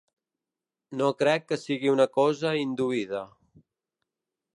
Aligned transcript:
No 1.01 1.09
crec 1.19 1.45
que 1.51 1.59
sigui 1.63 1.91
una 1.91 2.07
cosa 2.15 2.55
induïda. 2.63 3.21